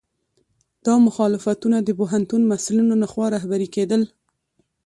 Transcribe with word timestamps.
دا 0.85 0.95
مخالفتونه 1.07 1.77
د 1.81 1.89
پوهنتون 1.99 2.41
محصلینو 2.51 2.93
لخوا 3.03 3.25
رهبري 3.35 3.67
کېدل. 3.75 4.01